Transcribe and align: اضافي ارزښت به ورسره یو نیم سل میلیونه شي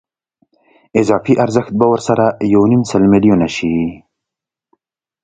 اضافي 1.01 1.33
ارزښت 1.43 1.73
به 1.79 1.85
ورسره 1.93 2.25
یو 2.53 2.63
نیم 2.71 2.83
سل 2.91 3.03
میلیونه 3.13 3.47
شي 3.55 3.75